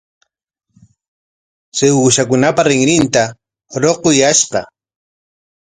[1.75, 3.23] Chay uushakunapa rinrinta
[3.81, 4.59] ruquyashqa.